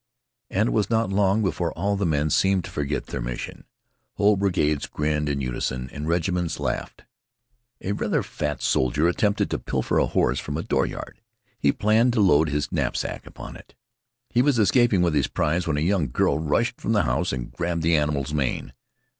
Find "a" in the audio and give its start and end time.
7.81-7.91, 9.99-10.07, 10.57-10.63, 15.77-15.81